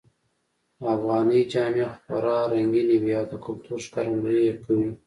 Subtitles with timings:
[0.95, 4.89] افغانۍ جامې خورا رنګینی وی او د کلتور ښکارندویې کوی